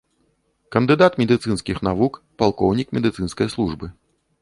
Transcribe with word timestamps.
Кандыдат 0.75 1.19
медыцынскіх 1.23 1.77
навук, 1.89 2.13
палкоўнік 2.43 2.87
медыцынскай 2.99 3.47
службы. 3.59 3.97